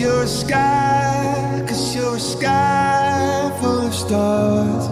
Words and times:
You're 0.00 0.22
a 0.22 0.26
sky, 0.26 1.62
cause 1.68 1.94
you're 1.94 2.16
a 2.16 2.18
sky 2.18 3.52
full 3.60 3.86
of 3.86 3.94
stars. 3.94 4.86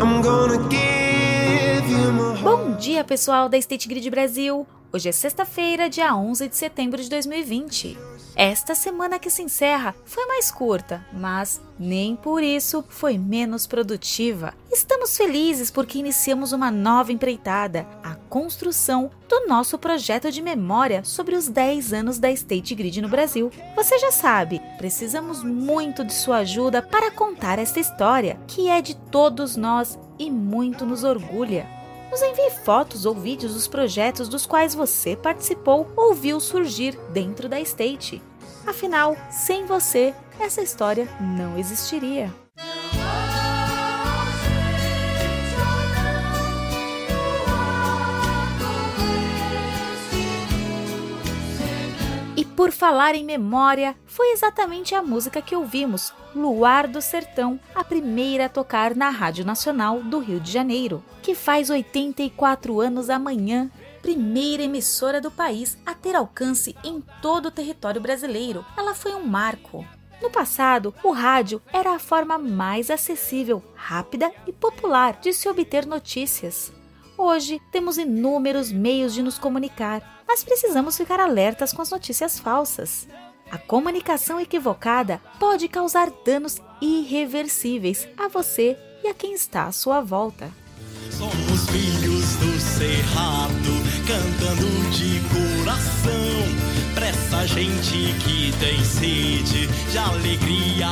I'm 0.00 0.22
gonna 0.22 0.58
give 0.68 1.90
you 1.90 2.12
my 2.12 2.40
Bom 2.40 2.76
dia, 2.76 3.02
pessoal 3.02 3.48
da 3.48 3.60
State 3.60 3.88
Grid 3.88 4.08
Brasil! 4.08 4.64
Hoje 4.92 5.08
é 5.08 5.12
sexta-feira, 5.12 5.90
dia 5.90 6.14
11 6.14 6.46
de 6.48 6.56
setembro 6.56 7.02
de 7.02 7.10
2020. 7.10 7.98
Esta 8.36 8.76
semana 8.76 9.18
que 9.18 9.30
se 9.30 9.42
encerra 9.42 9.92
foi 10.04 10.24
mais 10.26 10.52
curta, 10.52 11.04
mas 11.12 11.60
nem 11.76 12.14
por 12.14 12.40
isso 12.40 12.84
foi 12.88 13.18
menos 13.18 13.66
produtiva. 13.66 14.54
Estamos 14.72 15.16
felizes 15.16 15.72
porque 15.72 15.98
iniciamos 15.98 16.52
uma 16.52 16.70
nova 16.70 17.12
empreitada, 17.12 17.84
a 18.00 18.13
construção 18.34 19.12
do 19.28 19.46
nosso 19.46 19.78
projeto 19.78 20.28
de 20.28 20.42
memória 20.42 21.04
sobre 21.04 21.36
os 21.36 21.46
10 21.46 21.92
anos 21.92 22.18
da 22.18 22.32
State 22.32 22.74
Grid 22.74 23.00
no 23.00 23.08
Brasil. 23.08 23.48
Você 23.76 23.96
já 23.96 24.10
sabe, 24.10 24.60
precisamos 24.76 25.44
muito 25.44 26.04
de 26.04 26.12
sua 26.12 26.38
ajuda 26.38 26.82
para 26.82 27.12
contar 27.12 27.60
esta 27.60 27.78
história, 27.78 28.36
que 28.48 28.68
é 28.68 28.82
de 28.82 28.96
todos 28.96 29.54
nós 29.54 29.96
e 30.18 30.32
muito 30.32 30.84
nos 30.84 31.04
orgulha. 31.04 31.64
Nos 32.10 32.20
envie 32.22 32.50
fotos 32.50 33.06
ou 33.06 33.14
vídeos 33.14 33.54
dos 33.54 33.68
projetos 33.68 34.28
dos 34.28 34.44
quais 34.44 34.74
você 34.74 35.14
participou 35.14 35.88
ou 35.96 36.12
viu 36.12 36.40
surgir 36.40 36.98
dentro 37.12 37.48
da 37.48 37.60
State. 37.60 38.20
Afinal, 38.66 39.16
sem 39.30 39.64
você, 39.64 40.12
essa 40.40 40.60
história 40.60 41.08
não 41.20 41.56
existiria. 41.56 42.34
Falar 52.84 53.14
em 53.14 53.24
memória, 53.24 53.96
foi 54.04 54.32
exatamente 54.32 54.94
a 54.94 55.02
música 55.02 55.40
que 55.40 55.56
ouvimos, 55.56 56.12
Luar 56.34 56.86
do 56.86 57.00
Sertão, 57.00 57.58
a 57.74 57.82
primeira 57.82 58.44
a 58.44 58.48
tocar 58.50 58.94
na 58.94 59.08
Rádio 59.08 59.42
Nacional 59.42 60.02
do 60.02 60.18
Rio 60.18 60.38
de 60.38 60.52
Janeiro, 60.52 61.02
que 61.22 61.34
faz 61.34 61.70
84 61.70 62.78
anos 62.82 63.08
amanhã, 63.08 63.70
primeira 64.02 64.64
emissora 64.64 65.18
do 65.18 65.30
país 65.30 65.78
a 65.86 65.94
ter 65.94 66.14
alcance 66.14 66.76
em 66.84 67.02
todo 67.22 67.46
o 67.46 67.50
território 67.50 68.02
brasileiro. 68.02 68.62
Ela 68.76 68.94
foi 68.94 69.14
um 69.14 69.26
marco. 69.26 69.82
No 70.20 70.28
passado, 70.28 70.94
o 71.02 71.10
rádio 71.10 71.62
era 71.72 71.94
a 71.94 71.98
forma 71.98 72.36
mais 72.36 72.90
acessível, 72.90 73.62
rápida 73.74 74.30
e 74.46 74.52
popular 74.52 75.18
de 75.22 75.32
se 75.32 75.48
obter 75.48 75.86
notícias. 75.86 76.70
Hoje 77.16 77.60
temos 77.70 77.96
inúmeros 77.96 78.72
meios 78.72 79.14
de 79.14 79.22
nos 79.22 79.38
comunicar, 79.38 80.24
mas 80.26 80.42
precisamos 80.42 80.96
ficar 80.96 81.20
alertas 81.20 81.72
com 81.72 81.80
as 81.80 81.90
notícias 81.90 82.38
falsas. 82.38 83.06
A 83.50 83.58
comunicação 83.58 84.40
equivocada 84.40 85.20
pode 85.38 85.68
causar 85.68 86.10
danos 86.24 86.60
irreversíveis 86.80 88.08
a 88.16 88.26
você 88.26 88.76
e 89.04 89.08
a 89.08 89.14
quem 89.14 89.32
está 89.32 89.66
à 89.66 89.72
sua 89.72 90.00
volta. 90.00 90.50
Somos 91.10 91.68
filhos 91.70 92.36
do 92.36 92.58
cerrado, 92.58 93.54
cantando 94.08 94.90
de 94.90 95.20
coração. 95.28 96.53
Gente 97.46 98.14
que 98.24 98.58
tem 98.58 98.82
sede 98.82 99.66
de 99.90 99.98
alegria. 99.98 100.86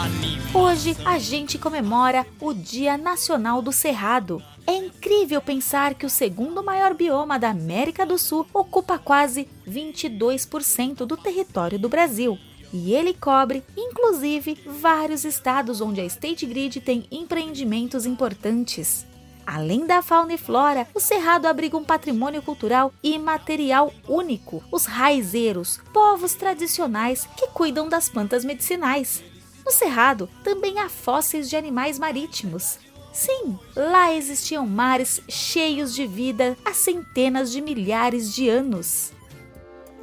Hoje 0.53 0.95
a 1.03 1.19
gente 1.19 1.59
comemora 1.59 2.27
o 2.39 2.53
Dia 2.53 2.99
Nacional 2.99 3.63
do 3.63 3.73
Cerrado. 3.73 4.43
É 4.67 4.75
incrível 4.75 5.41
pensar 5.41 5.95
que 5.95 6.05
o 6.05 6.11
segundo 6.11 6.63
maior 6.63 6.93
bioma 6.93 7.39
da 7.39 7.49
América 7.49 8.05
do 8.05 8.19
Sul 8.19 8.47
ocupa 8.53 8.99
quase 8.99 9.49
22% 9.67 11.07
do 11.07 11.17
território 11.17 11.79
do 11.79 11.89
Brasil. 11.89 12.39
E 12.71 12.93
ele 12.93 13.15
cobre, 13.15 13.63
inclusive, 13.75 14.59
vários 14.67 15.25
estados 15.25 15.81
onde 15.81 16.03
a 16.03 16.05
State 16.05 16.45
Grid 16.45 16.81
tem 16.83 17.07
empreendimentos 17.11 18.05
importantes. 18.05 19.07
Além 19.47 19.87
da 19.87 20.03
fauna 20.03 20.35
e 20.35 20.39
flora, 20.39 20.87
o 20.95 21.01
Cerrado 21.01 21.47
abriga 21.47 21.77
um 21.77 21.85
patrimônio 21.85 22.43
cultural 22.43 22.93
e 23.03 23.19
material 23.19 23.93
único, 24.09 24.63
os 24.71 24.87
raizeiros, 24.87 25.81
povos 25.93 26.35
tradicionais 26.35 27.29
que 27.37 27.49
cuidam 27.49 27.89
das 27.89 28.09
plantas 28.09 28.45
medicinais. 28.45 29.23
No 29.65 29.71
Cerrado 29.71 30.29
também 30.43 30.79
há 30.79 30.89
fósseis 30.89 31.49
de 31.49 31.57
animais 31.57 31.99
marítimos. 31.99 32.79
Sim, 33.13 33.59
lá 33.77 34.13
existiam 34.15 34.67
mares 34.67 35.21
cheios 35.29 35.95
de 35.95 36.07
vida 36.07 36.57
há 36.65 36.73
centenas 36.73 37.53
de 37.53 37.61
milhares 37.61 38.35
de 38.35 38.49
anos. 38.49 39.13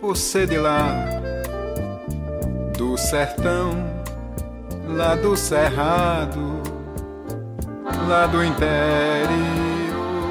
Você 0.02 0.46
de 0.46 0.58
lá, 0.58 0.88
do 2.78 2.96
sertão, 2.96 3.72
lá 4.88 5.16
do 5.16 5.36
cerrado, 5.36 6.62
lá 8.09 8.25
do 8.25 8.44
interior. 8.44 9.30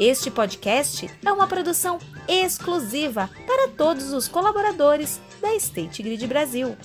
Este 0.00 0.32
podcast 0.32 1.08
é 1.24 1.32
uma 1.32 1.46
produção 1.46 2.00
exclusiva 2.26 3.30
para 3.46 3.68
todos 3.68 4.12
os 4.12 4.26
colaboradores 4.26 5.20
da 5.40 5.54
State 5.54 6.02
Grid 6.02 6.26
Brasil. 6.26 6.76